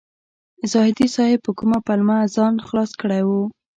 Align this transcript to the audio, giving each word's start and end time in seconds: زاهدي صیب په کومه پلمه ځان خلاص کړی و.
زاهدي 0.71 1.07
صیب 1.15 1.39
په 1.45 1.51
کومه 1.59 1.79
پلمه 1.87 2.17
ځان 2.35 2.53
خلاص 2.67 2.91
کړی 3.01 3.21
و. 3.27 3.29